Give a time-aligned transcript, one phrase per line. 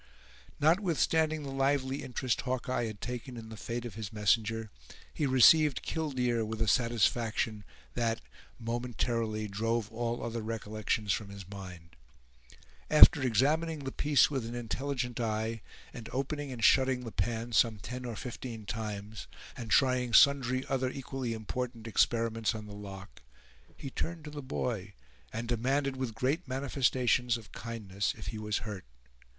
[0.59, 4.71] Notwithstanding the lively interest Hawkeye had taken in the fate of his messenger,
[5.13, 8.19] he received "killdeer" with a satisfaction that,
[8.57, 11.95] momentarily, drove all other recollections from his mind.
[12.89, 15.61] After examining the piece with an intelligent eye,
[15.93, 20.89] and opening and shutting the pan some ten or fifteen times, and trying sundry other
[20.89, 23.21] equally important experiments on the lock,
[23.77, 24.93] he turned to the boy
[25.31, 28.85] and demanded with great manifestations of kindness, if he was hurt.